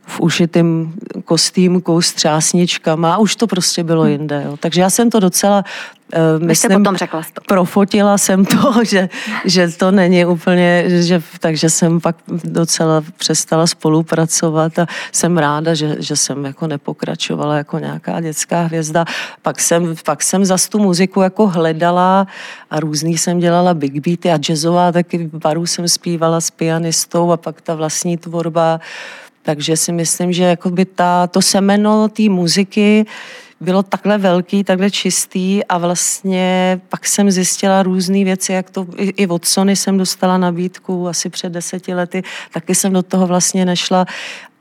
v 0.08 0.20
ušitým 0.20 0.94
kostýmku 1.26 2.02
s 2.02 2.14
třásničkama 2.14 3.14
a 3.14 3.18
už 3.18 3.36
to 3.36 3.48
prostě 3.48 3.84
bylo 3.84 4.02
hmm. 4.02 4.12
jinde. 4.12 4.44
Jo. 4.46 4.58
Takže 4.58 4.82
já 4.82 4.90
jsem 4.90 5.10
to 5.10 5.20
docela 5.20 5.64
Uh, 6.16 6.46
myslím, 6.46 6.78
potom 6.84 6.98
řekla 6.98 7.22
to. 7.34 7.42
Profotila 7.48 8.18
jsem 8.18 8.46
to, 8.46 8.74
že, 8.84 9.10
že 9.46 9.68
to 9.68 9.92
není 9.92 10.26
úplně, 10.26 10.84
že, 10.88 11.22
takže 11.40 11.70
jsem 11.70 12.02
pak 12.02 12.16
docela 12.44 13.04
přestala 13.18 13.68
spolupracovat 13.68 14.80
a 14.80 14.86
jsem 15.12 15.38
ráda, 15.38 15.74
že, 15.74 15.96
že 16.00 16.16
jsem 16.16 16.46
jako 16.46 16.68
nepokračovala 16.68 17.58
jako 17.58 17.80
nějaká 17.80 18.22
dětská 18.22 18.62
hvězda. 18.62 19.06
Pak 19.42 19.60
jsem, 19.60 19.96
pak 20.06 20.24
jsem 20.24 20.46
zas 20.46 20.70
tu 20.70 20.80
muziku 20.80 21.22
jako 21.22 21.48
hledala 21.48 22.28
a 22.70 22.80
různý 22.80 23.18
jsem 23.18 23.40
dělala 23.40 23.74
big 23.74 24.08
beaty 24.08 24.32
a 24.32 24.38
jazzová, 24.38 24.92
taky 24.92 25.18
v 25.18 25.38
baru 25.38 25.66
jsem 25.66 25.88
zpívala 25.88 26.42
s 26.42 26.52
pianistou 26.52 27.32
a 27.32 27.38
pak 27.38 27.62
ta 27.62 27.76
vlastní 27.76 28.18
tvorba. 28.18 28.80
Takže 29.48 29.78
si 29.78 29.92
myslím, 29.92 30.34
že 30.34 30.44
jakoby 30.44 30.86
ta, 30.86 31.28
to 31.28 31.42
semeno 31.42 32.10
té 32.10 32.24
muziky 32.30 33.06
bylo 33.62 33.84
takhle 33.84 34.18
velký, 34.18 34.64
takhle 34.64 34.92
čistý 34.92 35.66
a 35.66 35.78
vlastně 35.78 36.80
pak 36.90 37.08
jsem 37.08 37.32
zjistila 37.32 37.84
různé 37.84 38.24
věci, 38.24 38.54
jak 38.54 38.70
to 38.70 38.88
i, 38.98 39.24
i 39.24 39.28
od 39.28 39.46
Sony 39.46 39.76
jsem 39.76 39.98
dostala 39.98 40.38
nabídku 40.38 41.08
asi 41.08 41.30
před 41.30 41.50
deseti 41.50 41.94
lety, 41.94 42.24
taky 42.54 42.76
jsem 42.76 42.94
do 42.94 43.04
toho 43.04 43.28
vlastně 43.28 43.66
nešla 43.66 44.06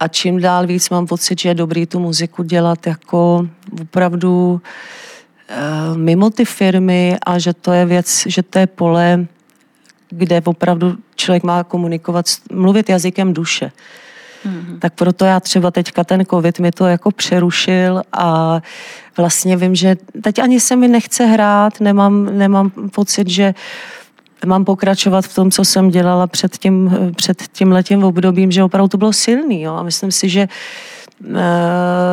a 0.00 0.09
čím 0.09 0.40
dál 0.40 0.66
víc 0.66 0.90
mám 0.90 1.07
pocit, 1.07 1.40
že 1.40 1.49
je 1.49 1.55
dobrý 1.55 1.87
tu 1.87 2.00
muziku 2.00 2.43
dělat 2.43 2.87
jako 2.87 3.49
opravdu 3.83 4.61
uh, 5.50 5.97
mimo 5.97 6.31
ty 6.31 6.45
firmy 6.45 7.16
a 7.26 7.38
že 7.38 7.52
to 7.52 7.73
je 7.73 7.87
věc, 7.87 8.23
že 8.26 8.43
to 8.43 8.59
je 8.59 8.66
pole, 8.66 9.26
kde 10.09 10.43
opravdu 10.45 10.97
člověk 11.16 11.43
má 11.43 11.64
komunikovat, 11.64 12.26
mluvit 12.52 12.88
jazykem 12.88 13.35
duše. 13.35 13.73
Mm-hmm. 14.45 14.78
Tak 14.78 14.95
proto 14.95 15.25
já 15.25 15.40
třeba 15.40 15.71
teďka 15.71 16.05
ten 16.05 16.25
covid 16.26 16.59
mi 16.59 16.73
to 16.73 16.87
jako 16.87 17.11
přerušil 17.11 18.02
a 18.12 18.61
vlastně 19.16 19.57
vím, 19.57 19.75
že 19.75 19.97
teď 20.23 20.38
ani 20.38 20.61
se 20.61 20.76
mi 20.76 20.88
nechce 20.88 21.26
hrát, 21.26 21.81
nemám, 21.81 22.38
nemám 22.38 22.71
pocit, 22.71 23.28
že 23.28 23.55
mám 24.47 24.64
pokračovat 24.64 25.25
v 25.25 25.35
tom, 25.35 25.50
co 25.50 25.64
jsem 25.64 25.88
dělala 25.88 26.26
před 26.26 26.57
tím, 26.57 26.90
před 27.16 27.43
tím 27.52 27.73
letím 27.73 28.05
obdobím, 28.05 28.50
že 28.50 28.64
opravdu 28.64 28.88
to 28.88 28.97
bylo 28.97 29.12
silný. 29.12 29.62
Jo? 29.62 29.75
A 29.75 29.83
myslím 29.83 30.12
si, 30.12 30.28
že 30.28 30.49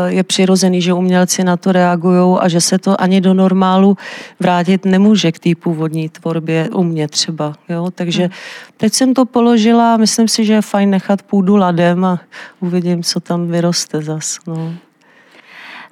je 0.07 0.23
přirozený, 0.23 0.81
že 0.81 0.93
umělci 0.93 1.43
na 1.43 1.57
to 1.57 1.71
reagují 1.71 2.37
a 2.39 2.47
že 2.47 2.61
se 2.61 2.77
to 2.77 3.01
ani 3.01 3.21
do 3.21 3.33
normálu 3.33 3.97
vrátit 4.39 4.85
nemůže 4.85 5.31
k 5.31 5.39
té 5.39 5.49
původní 5.59 6.09
tvorbě 6.09 6.69
u 6.69 6.83
mě 6.83 7.07
třeba. 7.07 7.53
Jo? 7.69 7.91
Takže 7.95 8.21
hmm. 8.23 8.31
teď 8.77 8.93
jsem 8.93 9.13
to 9.13 9.25
položila 9.25 9.93
a 9.93 9.97
myslím 9.97 10.27
si, 10.27 10.45
že 10.45 10.53
je 10.53 10.61
fajn 10.61 10.89
nechat 10.89 11.21
půdu 11.21 11.55
ladem 11.55 12.05
a 12.05 12.19
uvidím, 12.59 13.03
co 13.03 13.19
tam 13.19 13.47
vyroste 13.47 14.01
zas. 14.01 14.37
No. 14.47 14.73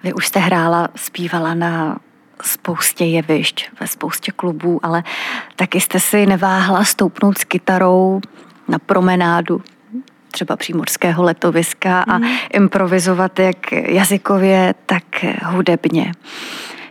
Vy 0.03 0.13
už 0.13 0.27
jste 0.27 0.39
hrála, 0.39 0.89
zpívala 0.96 1.53
na 1.53 2.00
spoustě 2.44 3.06
jevišť, 3.06 3.70
ve 3.80 3.88
spoustě 3.88 4.32
klubů, 4.32 4.80
ale 4.84 5.03
taky 5.56 5.82
jste 5.82 6.00
si 6.00 6.25
neváhla 6.25 6.84
stoupnout 6.84 7.38
s 7.38 7.44
kytarou 7.44 8.22
na 8.68 8.80
promenádu 8.80 9.62
třeba 10.32 10.56
přímorského 10.56 11.24
letoviska 11.24 12.02
a 12.02 12.18
mm. 12.18 12.28
improvizovat 12.54 13.40
jak 13.40 13.72
jazykově, 13.72 14.74
tak 14.86 15.04
hudebně. 15.46 16.12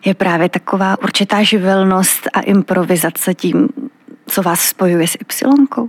Je 0.04 0.14
právě 0.14 0.48
taková 0.48 0.96
určitá 1.02 1.42
živelnost 1.42 2.28
a 2.32 2.40
improvizace 2.40 3.34
tím, 3.34 3.68
co 4.26 4.42
vás 4.42 4.60
spojuje 4.60 5.08
s 5.08 5.14
Y. 5.14 5.88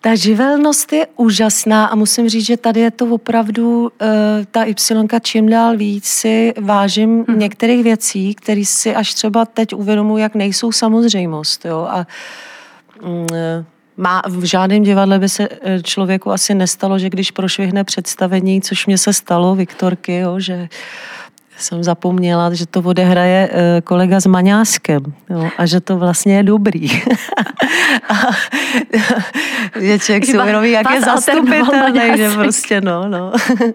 Ta 0.00 0.14
živelnost 0.14 0.92
je 0.92 1.06
úžasná 1.16 1.86
a 1.86 1.94
musím 1.94 2.28
říct, 2.28 2.46
že 2.46 2.56
tady 2.56 2.80
je 2.80 2.90
to 2.90 3.06
opravdu 3.06 3.80
uh, 3.80 3.88
ta 4.50 4.64
Y 4.64 5.20
čím 5.22 5.48
dál 5.48 5.76
víc 5.76 6.06
si 6.06 6.52
vážím 6.60 7.24
hmm. 7.28 7.38
některých 7.38 7.84
věcí, 7.84 8.34
které 8.34 8.64
si 8.64 8.94
až 8.94 9.14
třeba 9.14 9.44
teď 9.44 9.74
uvědomuji, 9.74 10.16
jak 10.16 10.34
nejsou 10.34 10.72
samozřejmost. 10.72 11.64
Jo? 11.64 11.88
A 11.90 12.06
uh, 13.02 13.26
má, 13.98 14.22
v 14.28 14.44
žádném 14.44 14.82
divadle 14.82 15.18
by 15.18 15.28
se 15.28 15.48
eh, 15.62 15.82
člověku 15.82 16.32
asi 16.32 16.54
nestalo, 16.54 16.98
že 16.98 17.10
když 17.10 17.30
prošvihne 17.30 17.84
představení, 17.84 18.60
což 18.62 18.86
mě 18.86 18.98
se 18.98 19.12
stalo, 19.12 19.54
Viktorky, 19.54 20.16
jo, 20.16 20.40
že 20.40 20.68
jsem 21.58 21.84
zapomněla, 21.84 22.54
že 22.54 22.66
to 22.66 22.80
odehraje 22.80 23.50
eh, 23.52 23.80
kolega 23.80 24.20
s 24.20 24.26
Maňáskem 24.26 25.02
jo, 25.30 25.48
a 25.58 25.66
že 25.66 25.80
to 25.80 25.96
vlastně 25.96 26.36
je 26.36 26.42
dobrý. 26.42 26.88
a 28.08 28.14
je 29.78 29.98
člověk 29.98 30.26
si 30.26 30.38
uvědomí, 30.38 30.70
jak 30.70 30.90
je 30.90 31.00
zastupitelný, 31.00 32.00
že 32.16 32.30
prostě 32.30 32.80
no, 32.80 33.08
no. 33.08 33.32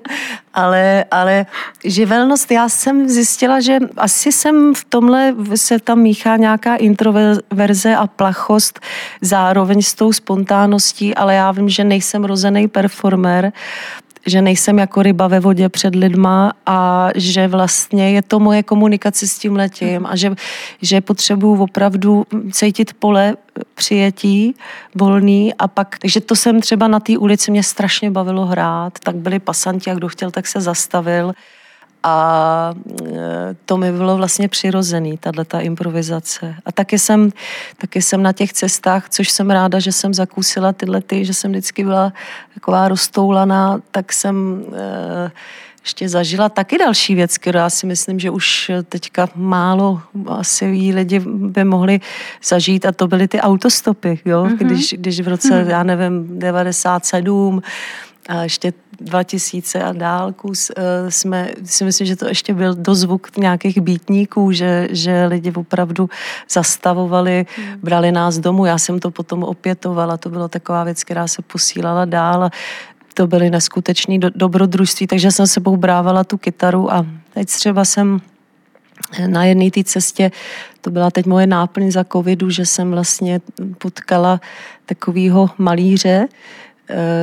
ale, 0.53 1.05
ale 1.11 1.45
živelnost, 1.83 2.51
já 2.51 2.69
jsem 2.69 3.09
zjistila, 3.09 3.59
že 3.59 3.79
asi 3.97 4.31
jsem 4.31 4.73
v 4.75 4.85
tomhle 4.89 5.35
se 5.55 5.79
tam 5.79 5.99
míchá 5.99 6.37
nějaká 6.37 6.75
introverze 6.75 7.95
a 7.95 8.07
plachost 8.07 8.79
zároveň 9.21 9.81
s 9.81 9.93
tou 9.93 10.13
spontánností, 10.13 11.15
ale 11.15 11.35
já 11.35 11.51
vím, 11.51 11.69
že 11.69 11.83
nejsem 11.83 12.23
rozený 12.23 12.67
performer 12.67 13.51
že 14.25 14.42
nejsem 14.42 14.80
jako 14.80 15.03
ryba 15.03 15.27
ve 15.27 15.39
vodě 15.39 15.70
před 15.70 15.96
lidma 15.96 16.53
a 16.65 17.10
že 17.15 17.48
vlastně 17.48 18.12
je 18.12 18.22
to 18.22 18.39
moje 18.39 18.63
komunikace 18.63 19.27
s 19.27 19.39
tím 19.39 19.56
letím 19.56 20.06
a 20.06 20.15
že, 20.15 20.36
že 20.82 21.01
potřebuju 21.01 21.63
opravdu 21.63 22.25
cítit 22.51 22.94
pole 22.94 23.36
přijetí 23.75 24.56
volný 24.96 25.53
a 25.53 25.68
pak, 25.68 26.00
takže 26.00 26.22
to 26.22 26.36
jsem 26.36 26.62
třeba 26.62 26.88
na 26.88 27.00
té 27.00 27.18
ulici 27.18 27.51
mě 27.51 27.63
strašně 27.63 28.12
bavilo 28.12 28.46
hrát, 28.46 29.00
tak 29.00 29.15
byli 29.15 29.39
pasanti 29.39 29.92
a 29.92 29.94
kdo 29.94 30.08
chtěl, 30.08 30.32
tak 30.32 30.48
se 30.48 30.62
zastavil 30.62 31.34
a 32.03 32.74
e, 33.05 33.55
to 33.65 33.77
mi 33.77 33.91
bylo 33.91 34.17
vlastně 34.17 34.48
přirozený, 34.48 35.17
tahle 35.17 35.45
ta 35.45 35.60
improvizace. 35.60 36.55
A 36.65 36.72
taky 36.72 37.00
jsem, 37.00 37.29
taky 37.77 38.01
jsem 38.01 38.24
na 38.24 38.33
těch 38.33 38.53
cestách, 38.53 39.10
což 39.10 39.29
jsem 39.29 39.50
ráda, 39.50 39.79
že 39.79 39.91
jsem 39.91 40.13
zakusila 40.13 40.74
tyhle 40.74 41.01
ty, 41.01 41.25
že 41.25 41.33
jsem 41.33 41.51
vždycky 41.51 41.83
byla 41.83 42.13
taková 42.53 42.88
roztoulaná, 42.88 43.79
tak 43.91 44.13
jsem 44.13 44.65
e, 44.75 45.31
ještě 45.83 46.10
zažila 46.10 46.50
taky 46.50 46.77
další 46.77 47.15
věc, 47.15 47.38
kterou 47.38 47.60
já 47.60 47.69
si 47.69 47.86
myslím, 47.86 48.19
že 48.19 48.29
už 48.29 48.72
teďka 48.89 49.27
málo 49.36 50.01
asi 50.27 50.65
jí 50.65 50.93
lidi 50.93 51.19
by 51.25 51.63
mohli 51.63 52.00
zažít 52.43 52.86
a 52.86 52.91
to 52.91 53.07
byly 53.07 53.27
ty 53.27 53.41
autostopy, 53.41 54.19
jo? 54.25 54.43
Mm-hmm. 54.43 54.57
Když, 54.57 54.93
když 54.98 55.22
v 55.22 55.27
roce, 55.27 55.50
mm-hmm. 55.50 55.69
já 55.69 55.83
nevím, 55.83 56.39
97 56.39 57.62
a 58.30 58.44
ještě 58.44 58.74
2000 59.01 59.84
a 59.84 59.94
dálku 59.94 60.51
eh, 60.53 61.12
jsme, 61.12 61.50
si 61.63 61.84
myslím, 61.84 62.08
že 62.08 62.15
to 62.15 62.27
ještě 62.27 62.53
byl 62.53 62.75
dozvuk 62.75 63.38
nějakých 63.38 63.82
býtníků, 63.82 64.51
že, 64.51 64.88
že 64.92 65.25
lidi 65.25 65.51
opravdu 65.51 66.10
zastavovali, 66.51 67.46
hmm. 67.58 67.80
brali 67.84 68.12
nás 68.12 68.38
domů. 68.38 68.65
Já 68.65 68.77
jsem 68.77 69.00
to 69.00 69.12
potom 69.12 69.44
opětovala, 69.44 70.18
to 70.18 70.30
byla 70.30 70.48
taková 70.48 70.84
věc, 70.84 71.03
která 71.03 71.27
se 71.27 71.42
posílala 71.42 72.06
dál 72.06 72.44
a 72.44 72.50
to 73.13 73.27
byly 73.27 73.50
neskutečné 73.50 74.20
do, 74.20 74.30
dobrodružství, 74.36 75.08
takže 75.08 75.32
jsem 75.32 75.48
sebou 75.48 75.77
brávala 75.77 76.24
tu 76.24 76.38
kytaru 76.38 76.94
a 76.94 77.06
teď 77.34 77.48
třeba 77.48 77.86
jsem 77.86 78.22
na 79.27 79.46
jedné 79.46 79.72
té 79.72 79.84
cestě, 79.84 80.32
to 80.82 80.92
byla 80.92 81.12
teď 81.12 81.25
moje 81.25 81.48
náplň 81.48 81.92
za 81.92 82.03
covidu, 82.03 82.50
že 82.50 82.65
jsem 82.65 82.92
vlastně 82.92 83.42
potkala 83.77 84.42
takového 84.86 85.50
malíře, 85.58 86.27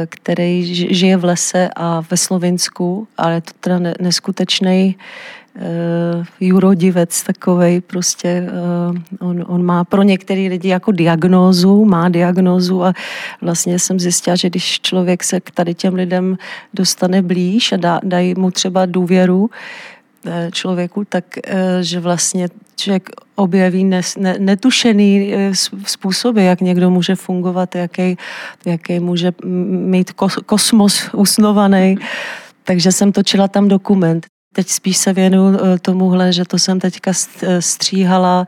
který 0.08 0.74
žije 0.94 1.16
v 1.16 1.24
lese 1.24 1.68
a 1.76 2.02
ve 2.10 2.16
Slovinsku, 2.16 3.08
ale 3.16 3.34
je 3.34 3.40
to 3.40 3.52
teda 3.60 3.78
neskutečný, 4.00 4.96
uh, 5.54 5.62
jurodivec 6.40 7.22
takovej, 7.22 7.80
prostě 7.80 8.46
uh, 9.20 9.28
on, 9.28 9.44
on 9.48 9.64
má 9.64 9.84
pro 9.84 10.02
některé 10.02 10.40
lidi 10.40 10.68
jako 10.68 10.92
diagnózu, 10.92 11.84
má 11.84 12.08
diagnózu 12.08 12.84
a 12.84 12.92
vlastně 13.42 13.78
jsem 13.78 14.00
zjistila, 14.00 14.36
že 14.36 14.48
když 14.50 14.80
člověk 14.80 15.24
se 15.24 15.40
k 15.40 15.50
tady 15.50 15.74
těm 15.74 15.94
lidem 15.94 16.38
dostane 16.74 17.22
blíž 17.22 17.72
a 17.72 17.76
dá, 17.76 18.00
dají 18.04 18.34
mu 18.34 18.50
třeba 18.50 18.86
důvěru, 18.86 19.50
Eh, 19.50 19.99
člověku, 20.52 21.04
tak 21.04 21.24
eh, 21.44 21.78
že 21.80 22.00
vlastně 22.00 22.48
člověk 22.76 23.10
objeví 23.34 23.84
nes, 23.84 24.16
ne, 24.16 24.36
netušený 24.38 25.34
eh, 25.34 25.52
způsoby, 25.86 26.46
jak 26.46 26.60
někdo 26.60 26.90
může 26.90 27.14
fungovat, 27.14 27.74
jaký, 27.74 28.16
jaký 28.66 29.00
může 29.00 29.32
mít 29.44 30.12
kosmos 30.46 31.08
usnovaný. 31.14 31.96
Takže 32.64 32.92
jsem 32.92 33.12
točila 33.12 33.48
tam 33.48 33.68
dokument. 33.68 34.26
Teď 34.54 34.68
spíš 34.68 34.96
se 34.96 35.12
věnuju 35.12 35.58
tomuhle, 35.82 36.32
že 36.32 36.44
to 36.44 36.58
jsem 36.58 36.80
teďka 36.80 37.12
stříhala 37.60 38.46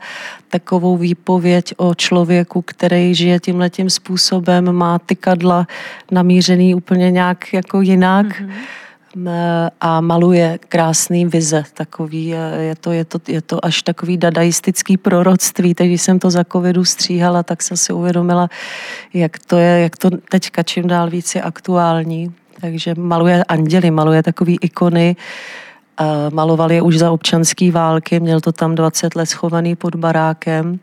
takovou 0.49 0.97
výpověď 0.97 1.73
o 1.77 1.95
člověku, 1.95 2.61
který 2.61 3.15
žije 3.15 3.39
tímhletím 3.39 3.89
způsobem, 3.89 4.71
má 4.71 4.99
tykadla 4.99 5.67
namířený 6.11 6.75
úplně 6.75 7.11
nějak 7.11 7.53
jako 7.53 7.81
jinak. 7.81 8.25
Mm-hmm 8.25 8.82
a 9.81 10.01
maluje 10.01 10.59
krásný 10.69 11.25
vize. 11.25 11.63
Takový, 11.73 12.27
je, 12.59 12.75
to, 12.79 12.91
je, 12.91 13.05
to, 13.05 13.19
je 13.27 13.41
to 13.41 13.65
až 13.65 13.81
takový 13.81 14.17
dadaistický 14.17 14.97
proroctví. 14.97 15.73
Teď, 15.75 15.87
když 15.87 16.01
jsem 16.01 16.19
to 16.19 16.29
za 16.29 16.43
covidu 16.43 16.85
stříhala, 16.85 17.43
tak 17.43 17.61
jsem 17.61 17.77
si 17.77 17.93
uvědomila, 17.93 18.49
jak 19.13 19.39
to 19.39 19.57
je, 19.57 19.79
jak 19.79 19.97
to 19.97 20.09
teďka 20.29 20.63
čím 20.63 20.87
dál 20.87 21.09
víc 21.09 21.35
je 21.35 21.41
aktuální. 21.41 22.33
Takže 22.61 22.95
maluje 22.97 23.43
anděly, 23.43 23.91
maluje 23.91 24.23
takový 24.23 24.57
ikony, 24.61 25.15
maloval 26.31 26.71
je 26.71 26.81
už 26.81 26.97
za 26.97 27.11
občanské 27.11 27.71
války, 27.71 28.19
měl 28.19 28.41
to 28.41 28.51
tam 28.51 28.75
20 28.75 29.15
let 29.15 29.25
schovaný 29.25 29.75
pod 29.75 29.95
barákem. 29.95 30.79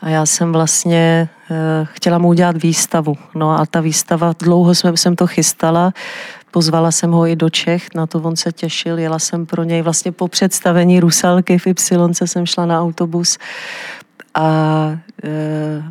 A 0.00 0.08
já 0.08 0.26
jsem 0.26 0.52
vlastně 0.52 1.28
uh, 1.50 1.56
chtěla 1.92 2.18
mu 2.18 2.28
udělat 2.28 2.62
výstavu. 2.62 3.14
No 3.34 3.50
a 3.60 3.66
ta 3.66 3.80
výstava, 3.80 4.34
dlouho 4.38 4.74
jsem, 4.74 4.96
jsem 4.96 5.16
to 5.16 5.26
chystala, 5.26 5.92
Pozvala 6.50 6.92
jsem 6.92 7.10
ho 7.10 7.26
i 7.26 7.36
do 7.36 7.50
Čech, 7.50 7.94
na 7.94 8.06
to 8.06 8.18
on 8.18 8.36
se 8.36 8.52
těšil, 8.52 8.98
jela 8.98 9.18
jsem 9.18 9.46
pro 9.46 9.64
něj 9.64 9.82
vlastně 9.82 10.12
po 10.12 10.28
představení 10.28 11.00
Rusalky 11.00 11.58
v 11.58 11.66
Y 11.66 12.26
jsem 12.26 12.46
šla 12.46 12.66
na 12.66 12.80
autobus 12.80 13.38
a 14.34 14.48
e, 15.24 15.82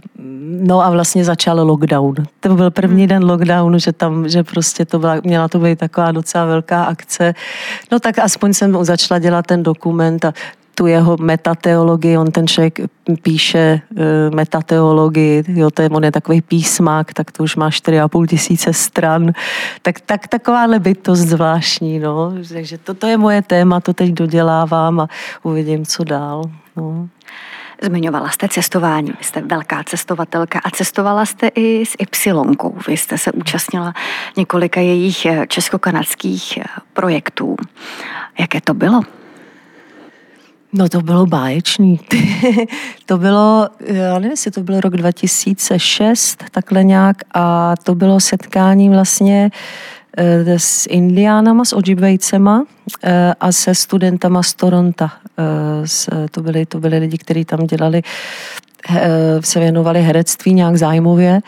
no 0.62 0.82
a 0.82 0.90
vlastně 0.90 1.26
začal 1.26 1.68
lockdown. 1.68 2.16
To 2.40 2.56
byl 2.56 2.72
první 2.72 3.02
hmm. 3.02 3.08
den 3.08 3.26
lockdownu, 3.26 3.80
že 3.80 3.92
tam, 3.92 4.30
že 4.30 4.44
prostě 4.44 4.86
to 4.86 5.00
byla, 5.00 5.16
měla 5.24 5.48
to 5.48 5.60
být 5.60 5.80
taková 5.80 6.12
docela 6.12 6.46
velká 6.46 6.84
akce. 6.84 7.34
No 7.92 8.00
tak 8.00 8.20
aspoň 8.20 8.54
jsem 8.54 8.86
začala 8.86 9.20
dělat 9.20 9.46
ten 9.46 9.64
dokument 9.64 10.26
a 10.26 10.34
tu 10.78 10.88
jeho 10.88 11.18
metateologii, 11.18 12.18
on 12.18 12.32
ten 12.32 12.48
člověk 12.48 12.80
píše 13.22 13.82
uh, 13.92 14.36
metateologii, 14.36 15.44
jo, 15.48 15.72
to 15.72 15.82
je, 15.82 15.90
on 15.90 16.04
je 16.04 16.12
takový 16.12 16.42
písmák, 16.42 17.14
tak 17.14 17.32
to 17.32 17.44
už 17.44 17.56
má 17.56 17.70
4,5 17.70 18.28
tisíce 18.28 18.74
stran, 18.74 19.32
tak, 19.82 20.00
tak 20.00 20.28
takováhle 20.28 20.80
bytost 20.80 21.22
zvláštní, 21.22 22.00
no, 22.00 22.34
takže 22.54 22.78
to, 22.78 22.94
to 22.94 23.08
je 23.08 23.18
moje 23.18 23.42
téma, 23.42 23.80
to 23.80 23.94
teď 23.94 24.12
dodělávám 24.12 25.00
a 25.00 25.08
uvidím, 25.44 25.86
co 25.86 26.04
dál, 26.04 26.44
no. 26.76 27.10
Zmiňovala 27.82 28.30
jste 28.30 28.48
cestování, 28.48 29.12
vy 29.18 29.24
jste 29.24 29.42
velká 29.42 29.84
cestovatelka 29.84 30.60
a 30.64 30.70
cestovala 30.70 31.26
jste 31.26 31.48
i 31.48 31.86
s 31.86 31.96
Ypsilonkou. 32.00 32.78
Vy 32.88 32.98
jste 32.98 33.18
se 33.18 33.32
účastnila 33.32 33.94
několika 34.38 34.82
jejich 34.82 35.26
eh, 35.26 35.48
česko-kanadských 35.48 36.58
eh, 36.58 36.64
projektů. 36.94 37.56
Jaké 38.40 38.62
to 38.62 38.74
bylo? 38.74 39.02
No 40.74 40.90
to 40.90 41.02
bylo 41.02 41.26
báječný. 41.26 42.00
to 43.06 43.18
bylo, 43.18 43.70
já 43.80 44.14
nevím, 44.14 44.32
jestli 44.32 44.52
to 44.52 44.62
bylo 44.62 44.82
rok 44.82 44.98
2006, 44.98 46.44
takhle 46.52 46.84
nějak, 46.84 47.18
a 47.34 47.76
to 47.84 47.96
bylo 47.96 48.20
setkání 48.20 48.90
vlastně 48.90 49.52
eh, 50.18 50.60
s 50.60 50.88
indiánama, 50.90 51.66
s 51.66 51.74
Ojibwejcema 51.74 52.66
eh, 53.04 53.34
a 53.40 53.52
se 53.52 53.76
studentama 53.76 54.44
z 54.44 54.54
Toronto. 54.54 55.08
Eh, 55.40 56.28
to 56.32 56.42
byli, 56.42 56.66
to 56.66 56.80
byli 56.80 56.98
lidi, 56.98 57.18
kteří 57.18 57.46
tam 57.46 57.68
dělali 57.68 58.02
se 59.40 59.60
věnovali 59.60 60.02
herectví 60.02 60.54
nějak 60.54 60.78
zájmově. 60.78 61.40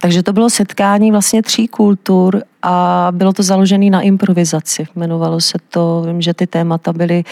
Takže 0.00 0.22
to 0.22 0.32
bylo 0.32 0.50
setkání 0.50 1.10
vlastně 1.10 1.42
tří 1.42 1.68
kultur 1.68 2.42
a 2.68 3.08
bylo 3.10 3.32
to 3.32 3.42
založené 3.42 3.90
na 3.90 4.00
improvizaci. 4.00 4.86
Jmenovalo 4.96 5.40
se 5.40 5.58
to, 5.70 6.04
vím, 6.06 6.22
že 6.22 6.34
ty 6.34 6.46
témata 6.46 6.92
byly, 6.92 7.24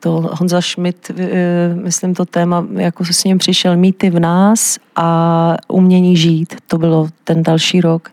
to 0.00 0.30
Honza 0.32 0.60
Schmidt, 0.60 1.10
eh, 1.10 1.74
myslím 1.74 2.14
to 2.14 2.24
téma, 2.24 2.66
jako 2.76 3.04
s 3.04 3.24
ním 3.24 3.38
přišel 3.38 3.76
mýty 3.76 4.10
v 4.10 4.20
nás 4.20 4.78
a 4.96 5.56
umění 5.68 6.16
žít. 6.16 6.54
To 6.66 6.78
bylo 6.78 7.08
ten 7.24 7.42
další 7.42 7.80
rok. 7.80 8.08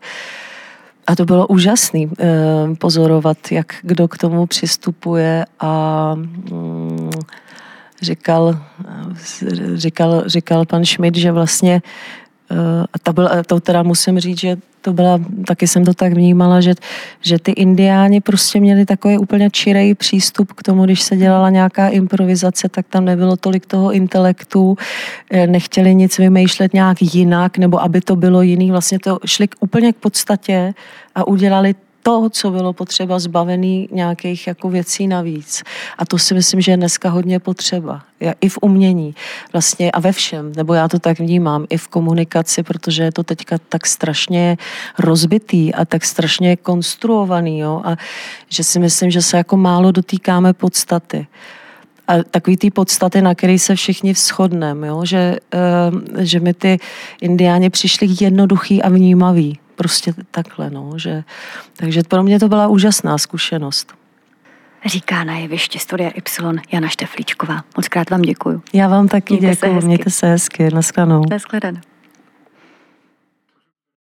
A 1.07 1.15
to 1.15 1.25
bylo 1.25 1.47
úžasné 1.47 1.99
eh, 1.99 2.27
pozorovat, 2.79 3.38
jak 3.51 3.75
kdo 3.81 4.07
k 4.07 4.17
tomu 4.17 4.45
přistupuje 4.45 5.45
a 5.60 6.15
mm, 6.15 7.10
říkal, 8.01 8.60
říkal, 9.73 10.23
říkal 10.25 10.65
pan 10.65 10.86
Schmidt, 10.86 11.15
že 11.15 11.31
vlastně 11.31 11.81
eh, 11.86 12.20
a 12.94 13.00
to, 13.04 13.14
byl, 13.14 13.30
to 13.48 13.60
teda 13.60 13.84
musím 13.84 14.20
říct, 14.20 14.40
že 14.40 14.58
to 14.82 14.94
byla, 14.94 15.20
taky 15.48 15.68
jsem 15.68 15.86
to 15.86 15.94
tak 15.94 16.14
vnímala, 16.14 16.62
že, 16.62 16.74
že 17.22 17.40
ty 17.40 17.52
indiáni 17.52 18.22
prostě 18.22 18.60
měli 18.60 18.86
takový 18.86 19.18
úplně 19.18 19.50
čirej 19.50 19.96
přístup 19.96 20.54
k 20.54 20.64
tomu, 20.64 20.86
když 20.86 21.02
se 21.02 21.18
dělala 21.18 21.50
nějaká 21.50 21.88
improvizace, 21.88 22.70
tak 22.70 22.86
tam 22.90 23.06
nebylo 23.06 23.38
tolik 23.38 23.66
toho 23.66 23.92
intelektu, 23.92 24.78
eh, 25.32 25.48
nechtěli 25.48 25.96
nic 25.96 26.18
vymýšlet 26.18 26.74
nějak 26.74 26.98
jinak, 27.02 27.58
nebo 27.58 27.82
aby 27.82 28.02
to 28.02 28.16
bylo 28.16 28.42
jiný, 28.42 28.72
vlastně 28.72 29.00
to 29.00 29.20
šli 29.26 29.48
úplně 29.60 29.94
k 29.94 29.96
podstatě 29.96 30.74
a 31.16 31.28
udělali 31.28 31.76
to, 32.04 32.30
co 32.30 32.52
bylo 32.52 32.74
potřeba, 32.74 33.20
zbavený 33.20 33.90
nějakých 33.92 34.48
jako 34.48 34.70
věcí 34.70 35.08
navíc. 35.08 35.64
A 35.98 36.06
to 36.06 36.18
si 36.18 36.34
myslím, 36.34 36.62
že 36.62 36.72
je 36.72 36.78
dneska 36.78 37.10
hodně 37.10 37.40
potřeba. 37.40 38.02
I 38.42 38.50
v 38.50 38.58
umění 38.62 39.16
vlastně 39.54 39.92
a 39.92 40.00
ve 40.00 40.12
všem, 40.12 40.52
nebo 40.56 40.74
já 40.74 40.88
to 40.88 41.00
tak 41.00 41.20
vnímám, 41.20 41.66
i 41.70 41.78
v 41.78 41.88
komunikaci, 41.88 42.64
protože 42.64 43.04
je 43.04 43.12
to 43.12 43.24
teďka 43.24 43.58
tak 43.70 43.88
strašně 43.88 44.58
rozbitý 45.00 45.74
a 45.74 45.86
tak 45.86 46.06
strašně 46.06 46.56
konstruovaný, 46.56 47.60
jo? 47.60 47.82
a 47.84 47.96
že 48.50 48.64
si 48.64 48.80
myslím, 48.80 49.12
že 49.12 49.22
se 49.22 49.38
jako 49.38 49.58
málo 49.58 49.92
dotýkáme 49.92 50.54
podstaty 50.54 51.28
a 52.08 52.24
takový 52.24 52.58
ty 52.58 52.72
podstaty, 52.72 53.22
na 53.22 53.36
který 53.36 53.60
se 53.60 53.76
všichni 53.76 54.14
shodneme, 54.14 54.88
že, 55.04 55.38
uh, 55.54 56.20
že 56.20 56.40
mi 56.40 56.54
ty 56.54 56.80
indiáni 57.22 57.70
přišli 57.70 58.08
jednoduchý 58.20 58.82
a 58.82 58.90
vnímavý 58.90 59.60
prostě 59.82 60.13
takhle, 60.32 60.70
no, 60.70 60.91
že, 60.96 61.24
takže 61.76 62.02
pro 62.08 62.24
mě 62.24 62.39
to 62.39 62.48
byla 62.48 62.67
úžasná 62.67 63.17
zkušenost. 63.17 63.94
Říká 64.86 65.24
na 65.24 65.38
jeviště 65.38 65.80
Studia 65.80 66.10
Y 66.10 66.62
Jana 66.72 66.88
Šteflíčková. 66.88 67.63
Moc 67.78 67.88
krát 67.88 68.10
vám 68.10 68.22
děkuju. 68.22 68.62
Já 68.74 68.88
vám 68.88 69.08
taky 69.08 69.38
děkuji, 69.38 69.82
mějte 69.82 70.10
se 70.10 70.28
hezky, 70.28 70.70
naschledanou. 70.74 71.24
Naschledanou. 71.30 71.80